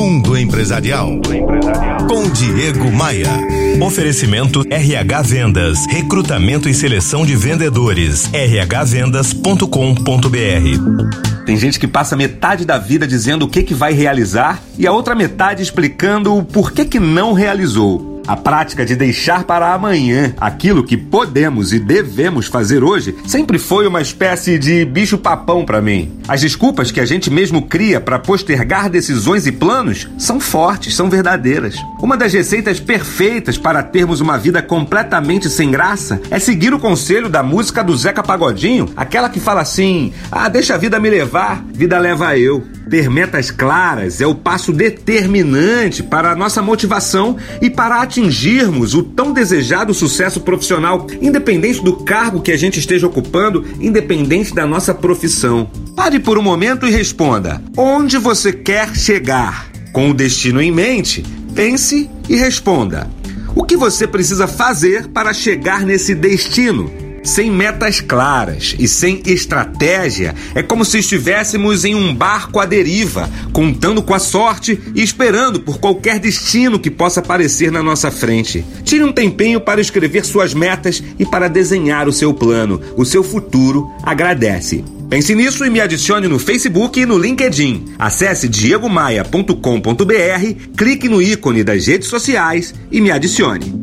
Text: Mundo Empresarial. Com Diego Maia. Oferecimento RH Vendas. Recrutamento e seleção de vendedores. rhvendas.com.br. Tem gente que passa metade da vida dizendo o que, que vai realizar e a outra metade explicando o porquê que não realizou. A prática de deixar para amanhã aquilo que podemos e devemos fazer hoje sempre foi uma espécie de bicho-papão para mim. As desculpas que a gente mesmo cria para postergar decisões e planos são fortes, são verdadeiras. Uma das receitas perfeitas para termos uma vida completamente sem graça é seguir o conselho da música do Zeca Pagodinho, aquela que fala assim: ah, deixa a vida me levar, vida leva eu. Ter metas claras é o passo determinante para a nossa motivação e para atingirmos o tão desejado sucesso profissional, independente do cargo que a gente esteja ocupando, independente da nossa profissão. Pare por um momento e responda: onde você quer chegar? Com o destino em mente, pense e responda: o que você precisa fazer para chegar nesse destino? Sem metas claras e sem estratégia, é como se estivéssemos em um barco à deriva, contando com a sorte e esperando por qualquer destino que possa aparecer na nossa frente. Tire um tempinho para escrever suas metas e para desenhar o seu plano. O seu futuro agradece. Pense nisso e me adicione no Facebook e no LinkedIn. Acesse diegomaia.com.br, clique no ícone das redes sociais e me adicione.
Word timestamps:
Mundo 0.00 0.36
Empresarial. 0.38 1.10
Com 2.08 2.30
Diego 2.30 2.88
Maia. 2.92 3.26
Oferecimento 3.84 4.62
RH 4.70 5.22
Vendas. 5.22 5.86
Recrutamento 5.90 6.68
e 6.68 6.72
seleção 6.72 7.26
de 7.26 7.34
vendedores. 7.34 8.26
rhvendas.com.br. 8.32 9.66
Tem 11.44 11.56
gente 11.56 11.80
que 11.80 11.88
passa 11.88 12.16
metade 12.16 12.64
da 12.64 12.78
vida 12.78 13.08
dizendo 13.08 13.46
o 13.46 13.48
que, 13.48 13.64
que 13.64 13.74
vai 13.74 13.92
realizar 13.92 14.62
e 14.78 14.86
a 14.86 14.92
outra 14.92 15.16
metade 15.16 15.64
explicando 15.64 16.32
o 16.38 16.44
porquê 16.44 16.84
que 16.84 17.00
não 17.00 17.32
realizou. 17.32 18.17
A 18.28 18.36
prática 18.36 18.84
de 18.84 18.94
deixar 18.94 19.44
para 19.44 19.72
amanhã 19.72 20.34
aquilo 20.38 20.84
que 20.84 20.98
podemos 20.98 21.72
e 21.72 21.78
devemos 21.78 22.44
fazer 22.44 22.84
hoje 22.84 23.14
sempre 23.26 23.58
foi 23.58 23.86
uma 23.86 24.02
espécie 24.02 24.58
de 24.58 24.84
bicho-papão 24.84 25.64
para 25.64 25.80
mim. 25.80 26.12
As 26.28 26.42
desculpas 26.42 26.90
que 26.92 27.00
a 27.00 27.06
gente 27.06 27.30
mesmo 27.30 27.62
cria 27.62 28.02
para 28.02 28.18
postergar 28.18 28.90
decisões 28.90 29.46
e 29.46 29.52
planos 29.52 30.10
são 30.18 30.38
fortes, 30.38 30.94
são 30.94 31.08
verdadeiras. 31.08 31.76
Uma 32.02 32.18
das 32.18 32.34
receitas 32.34 32.78
perfeitas 32.78 33.56
para 33.56 33.82
termos 33.82 34.20
uma 34.20 34.36
vida 34.36 34.60
completamente 34.60 35.48
sem 35.48 35.70
graça 35.70 36.20
é 36.30 36.38
seguir 36.38 36.74
o 36.74 36.78
conselho 36.78 37.30
da 37.30 37.42
música 37.42 37.82
do 37.82 37.96
Zeca 37.96 38.22
Pagodinho, 38.22 38.90
aquela 38.94 39.30
que 39.30 39.40
fala 39.40 39.62
assim: 39.62 40.12
ah, 40.30 40.50
deixa 40.50 40.74
a 40.74 40.78
vida 40.78 41.00
me 41.00 41.08
levar, 41.08 41.64
vida 41.72 41.98
leva 41.98 42.36
eu. 42.38 42.62
Ter 42.88 43.10
metas 43.10 43.50
claras 43.50 44.20
é 44.22 44.26
o 44.26 44.34
passo 44.34 44.72
determinante 44.72 46.02
para 46.02 46.32
a 46.32 46.34
nossa 46.36 46.62
motivação 46.62 47.36
e 47.60 47.68
para 47.68 48.00
atingirmos 48.00 48.94
o 48.94 49.02
tão 49.02 49.32
desejado 49.34 49.92
sucesso 49.92 50.40
profissional, 50.40 51.06
independente 51.20 51.82
do 51.84 51.96
cargo 51.96 52.40
que 52.40 52.50
a 52.50 52.56
gente 52.56 52.78
esteja 52.80 53.06
ocupando, 53.06 53.62
independente 53.78 54.54
da 54.54 54.64
nossa 54.66 54.94
profissão. 54.94 55.70
Pare 55.94 56.18
por 56.18 56.38
um 56.38 56.42
momento 56.42 56.86
e 56.86 56.90
responda: 56.90 57.60
onde 57.76 58.16
você 58.16 58.52
quer 58.54 58.96
chegar? 58.96 59.68
Com 59.92 60.10
o 60.10 60.14
destino 60.14 60.60
em 60.62 60.70
mente, 60.72 61.22
pense 61.54 62.08
e 62.26 62.36
responda: 62.36 63.06
o 63.54 63.64
que 63.64 63.76
você 63.76 64.06
precisa 64.06 64.46
fazer 64.46 65.08
para 65.08 65.34
chegar 65.34 65.82
nesse 65.84 66.14
destino? 66.14 66.90
Sem 67.28 67.50
metas 67.50 68.00
claras 68.00 68.74
e 68.78 68.88
sem 68.88 69.20
estratégia, 69.26 70.34
é 70.54 70.62
como 70.62 70.82
se 70.82 70.98
estivéssemos 70.98 71.84
em 71.84 71.94
um 71.94 72.12
barco 72.14 72.58
à 72.58 72.64
deriva, 72.64 73.28
contando 73.52 74.02
com 74.02 74.14
a 74.14 74.18
sorte 74.18 74.80
e 74.94 75.02
esperando 75.02 75.60
por 75.60 75.78
qualquer 75.78 76.18
destino 76.18 76.78
que 76.78 76.90
possa 76.90 77.20
aparecer 77.20 77.70
na 77.70 77.82
nossa 77.82 78.10
frente. 78.10 78.64
Tire 78.82 79.04
um 79.04 79.12
tempinho 79.12 79.60
para 79.60 79.78
escrever 79.78 80.24
suas 80.24 80.54
metas 80.54 81.02
e 81.18 81.26
para 81.26 81.48
desenhar 81.48 82.08
o 82.08 82.12
seu 82.14 82.32
plano. 82.32 82.80
O 82.96 83.04
seu 83.04 83.22
futuro 83.22 83.86
agradece. 84.02 84.82
Pense 85.10 85.34
nisso 85.34 85.66
e 85.66 85.70
me 85.70 85.80
adicione 85.82 86.28
no 86.28 86.38
Facebook 86.38 86.98
e 86.98 87.04
no 87.04 87.18
LinkedIn. 87.18 87.88
Acesse 87.98 88.48
diegomaia.com.br, 88.48 89.52
clique 90.76 91.10
no 91.10 91.20
ícone 91.20 91.62
das 91.62 91.86
redes 91.86 92.08
sociais 92.08 92.74
e 92.90 93.02
me 93.02 93.10
adicione. 93.10 93.77